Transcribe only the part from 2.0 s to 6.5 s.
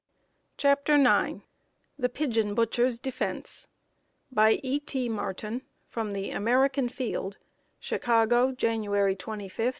Pigeon Butcher's Defense By E. T. Martin, from the